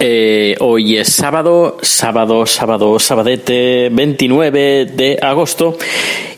[0.00, 5.76] eh, hoy es sábado, sábado, sábado, sabadete 29 de agosto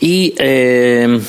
[0.01, 1.21] y eh,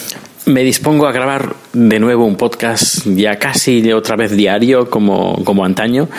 [0.48, 5.64] me dispongo a grabar de nuevo un podcast ya casi otra vez diario como, como
[5.64, 6.09] antaño.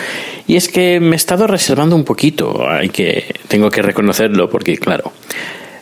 [0.47, 4.77] Y es que me he estado reservando un poquito, hay que, tengo que reconocerlo porque
[4.77, 5.11] claro,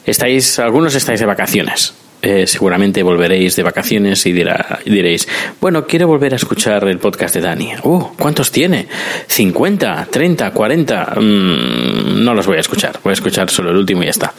[0.03, 1.93] estáis, algunos estáis de vacaciones,
[2.23, 5.27] eh, seguramente volveréis de vacaciones y, dirá, y diréis,
[5.59, 7.73] bueno, quiero volver a escuchar el podcast de Dani.
[7.83, 8.87] Uh, ¿cuántos tiene?
[9.27, 10.07] ¿50?
[10.07, 10.53] ¿30?
[10.53, 11.19] ¿40?
[11.19, 14.33] Mm, no los voy a escuchar, voy a escuchar solo el último y ya está.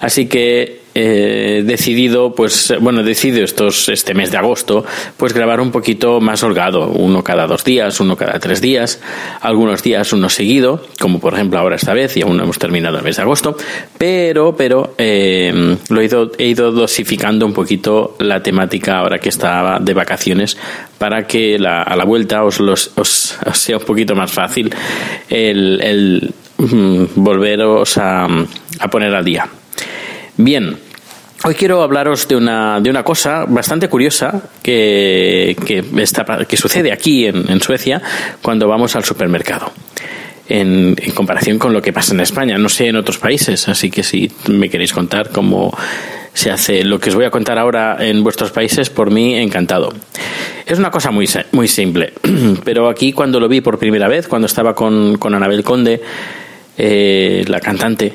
[0.00, 4.84] Así que he decidido, pues, bueno, he decidido estos, este mes de agosto,
[5.18, 9.02] pues grabar un poquito más holgado, uno cada dos días, uno cada tres días,
[9.42, 12.96] algunos días uno seguido, como por ejemplo ahora esta vez, y aún no hemos terminado
[12.96, 13.56] el mes de agosto,
[13.98, 19.28] pero, pero eh, lo he ido, he ido dosificando un poquito la temática ahora que
[19.28, 20.56] estaba de vacaciones
[20.96, 24.74] para que a la vuelta os, los, os, sea un poquito más fácil
[25.28, 28.26] el, el mm, volveros a,
[28.80, 29.46] a poner al día.
[30.38, 30.76] Bien,
[31.44, 36.90] Hoy quiero hablaros de una, de una cosa bastante curiosa que, que, está, que sucede
[36.90, 38.00] aquí en, en, Suecia
[38.40, 39.70] cuando vamos al supermercado.
[40.48, 43.90] En, en, comparación con lo que pasa en España, no sé en otros países, así
[43.90, 45.76] que si me queréis contar cómo
[46.32, 49.92] se hace lo que os voy a contar ahora en vuestros países, por mí encantado.
[50.64, 52.12] Es una cosa muy, muy simple,
[52.64, 56.02] pero aquí cuando lo vi por primera vez, cuando estaba con, con Anabel Conde,
[56.78, 58.12] eh, la cantante,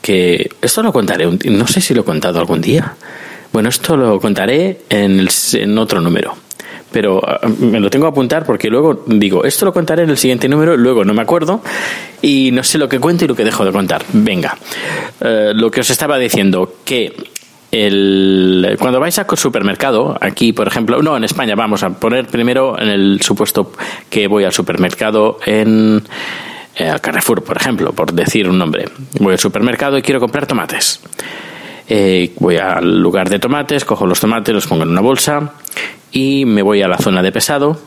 [0.00, 2.94] que esto lo contaré, no sé si lo he contado algún día.
[3.52, 6.34] Bueno, esto lo contaré en, el, en otro número.
[6.90, 10.18] Pero uh, me lo tengo que apuntar porque luego digo, esto lo contaré en el
[10.18, 11.62] siguiente número, luego no me acuerdo
[12.20, 14.04] y no sé lo que cuento y lo que dejo de contar.
[14.12, 14.56] Venga,
[15.20, 17.14] uh, lo que os estaba diciendo, que
[17.70, 22.78] el, cuando vais al supermercado, aquí por ejemplo, no, en España, vamos a poner primero
[22.78, 23.72] en el supuesto
[24.10, 26.02] que voy al supermercado en
[26.76, 28.86] eh, al Carrefour, por ejemplo, por decir un nombre.
[29.20, 31.00] Voy al supermercado y quiero comprar tomates.
[31.88, 35.52] Eh, voy al lugar de tomates, cojo los tomates, los pongo en una bolsa
[36.10, 37.78] y me voy a la zona de pesado.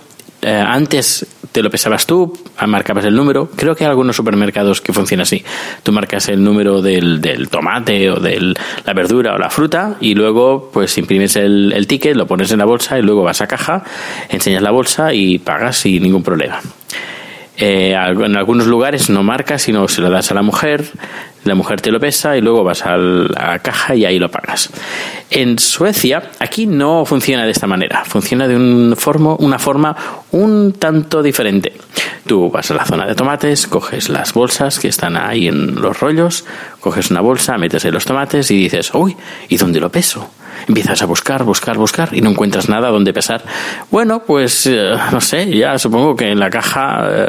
[0.42, 2.38] Eh, antes te lo pesabas tú,
[2.68, 3.50] marcabas el número.
[3.56, 5.44] Creo que hay algunos supermercados que funciona así.
[5.82, 8.54] Tú marcas el número del, del tomate o de
[8.86, 12.60] la verdura o la fruta y luego pues imprimes el, el ticket, lo pones en
[12.60, 13.84] la bolsa y luego vas a caja,
[14.30, 16.60] enseñas la bolsa y pagas sin ningún problema.
[17.58, 20.86] Eh, en algunos lugares no marcas, sino se lo das a la mujer,
[21.46, 24.70] la mujer te lo pesa y luego vas a la caja y ahí lo pagas.
[25.30, 29.96] En Suecia, aquí no funciona de esta manera, funciona de un formo, una forma
[30.32, 31.74] un tanto diferente.
[32.28, 36.00] Tú vas a la zona de tomates, coges las bolsas que están ahí en los
[36.00, 36.46] rollos,
[36.80, 39.16] coges una bolsa, metes ahí los tomates y dices, uy,
[39.48, 40.30] ¿y dónde lo peso?
[40.68, 43.44] Empiezas a buscar, buscar, buscar y no encuentras nada donde pesar.
[43.92, 47.28] Bueno, pues eh, no sé, ya supongo que en la caja eh,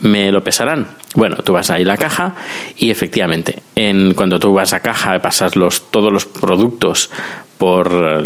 [0.00, 0.88] me lo pesarán.
[1.14, 2.34] Bueno, tú vas ahí a la caja
[2.76, 7.10] y efectivamente, en, cuando tú vas a caja, pasas los, todos los productos
[7.58, 8.24] por,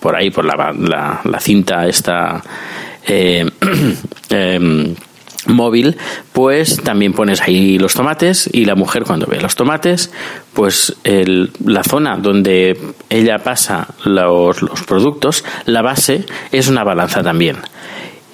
[0.00, 2.42] por ahí, por la, la, la cinta esta.
[3.06, 3.48] Eh,
[4.30, 4.94] eh,
[5.46, 5.96] móvil,
[6.32, 10.12] pues también pones ahí los tomates y la mujer cuando ve los tomates,
[10.54, 12.78] pues el, la zona donde
[13.10, 17.56] ella pasa los, los productos, la base es una balanza también.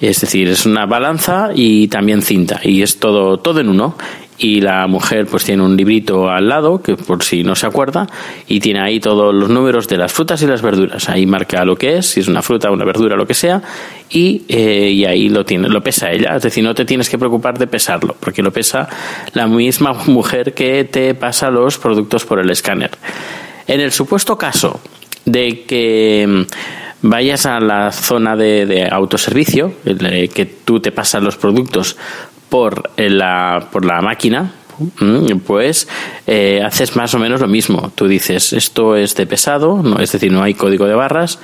[0.01, 3.95] Es decir, es una balanza y también cinta y es todo, todo en uno.
[4.37, 8.07] Y la mujer pues tiene un librito al lado que por si no se acuerda
[8.47, 11.09] y tiene ahí todos los números de las frutas y las verduras.
[11.09, 13.61] Ahí marca lo que es si es una fruta una verdura lo que sea
[14.09, 16.35] y, eh, y ahí lo tiene lo pesa ella.
[16.35, 18.87] Es decir no te tienes que preocupar de pesarlo porque lo pesa
[19.33, 22.91] la misma mujer que te pasa los productos por el escáner.
[23.67, 24.79] En el supuesto caso
[25.25, 26.45] de que
[27.01, 31.97] vayas a la zona de, de autoservicio, que tú te pasas los productos
[32.53, 34.53] por la, por la máquina,
[34.99, 35.87] mm, pues
[36.27, 37.91] eh, haces más o menos lo mismo.
[37.95, 41.39] Tú dices, esto es de pesado, no, es decir, no hay código de barras,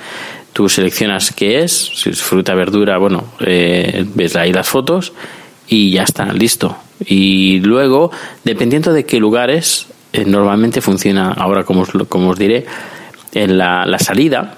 [0.52, 5.12] tú seleccionas qué es, si es fruta, verdura, bueno, eh, ves ahí las fotos
[5.66, 6.76] y ya está, listo.
[7.04, 8.12] Y luego,
[8.44, 12.66] dependiendo de qué lugares, eh, normalmente funciona, ahora como os, como os diré,
[13.34, 14.54] en la, la salida,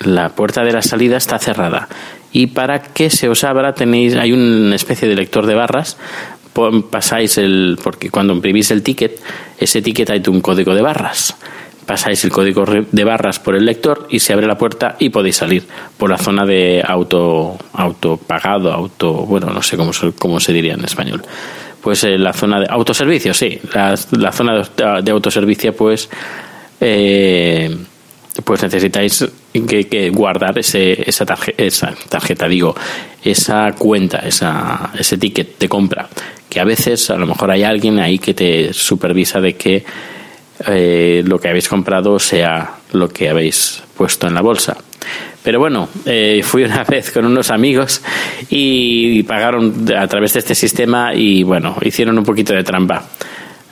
[0.00, 1.88] la puerta de la salida está cerrada
[2.32, 5.96] y para que se os abra tenéis hay una especie de lector de barras
[6.90, 9.20] pasáis el porque cuando imprimís el ticket
[9.58, 11.36] ese ticket hay un código de barras.
[11.86, 15.36] Pasáis el código de barras por el lector y se abre la puerta y podéis
[15.36, 15.64] salir
[15.96, 20.74] por la zona de auto auto pagado auto bueno no sé cómo cómo se diría
[20.74, 21.22] en español.
[21.80, 26.10] Pues eh, la zona de autoservicio sí la, la zona de, de autoservicio pues
[26.80, 27.74] eh,
[28.44, 32.74] pues necesitáis que, guardar ese, esa, tarjeta, esa tarjeta, digo,
[33.22, 36.08] esa cuenta, esa, ese ticket de compra.
[36.48, 39.84] Que a veces, a lo mejor hay alguien ahí que te supervisa de que
[40.66, 44.76] eh, lo que habéis comprado sea lo que habéis puesto en la bolsa.
[45.42, 48.02] Pero bueno, eh, fui una vez con unos amigos
[48.50, 53.04] y pagaron a través de este sistema y bueno, hicieron un poquito de trampa.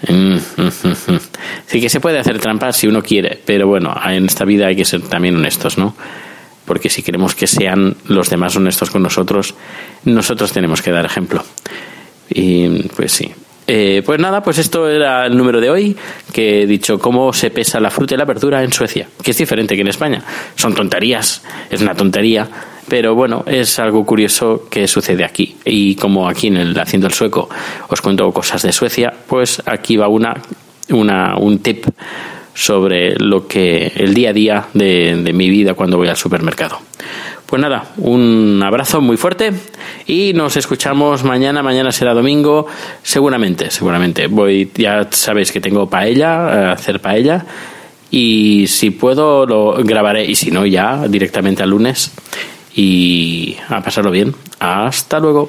[0.08, 0.36] Mm,
[1.66, 4.76] sí que se puede hacer trampas si uno quiere, pero bueno, en esta vida hay
[4.76, 5.94] que ser también honestos, ¿no?
[6.64, 9.54] Porque si queremos que sean los demás honestos con nosotros,
[10.04, 11.44] nosotros tenemos que dar ejemplo.
[12.28, 13.32] Y pues sí.
[13.68, 15.96] Eh, pues nada, pues esto era el número de hoy,
[16.32, 19.38] que he dicho cómo se pesa la fruta y la verdura en Suecia, que es
[19.38, 20.22] diferente que en España.
[20.54, 22.48] Son tonterías, es una tontería,
[22.88, 25.56] pero bueno, es algo curioso que sucede aquí.
[25.64, 27.48] Y como aquí en el Haciendo el Sueco
[27.88, 30.34] os cuento cosas de Suecia, pues aquí va una,
[30.90, 31.86] una un tip
[32.54, 36.78] sobre lo que el día a día de, de mi vida cuando voy al supermercado.
[37.46, 39.52] Pues nada, un abrazo muy fuerte
[40.06, 41.62] y nos escuchamos mañana.
[41.62, 42.66] Mañana será domingo,
[43.04, 44.26] seguramente, seguramente.
[44.26, 47.44] Voy, ya sabéis que tengo paella, eh, hacer paella
[48.10, 52.12] y si puedo lo grabaré y si no ya directamente al lunes
[52.76, 54.34] y a pasarlo bien.
[54.60, 55.48] Hasta luego.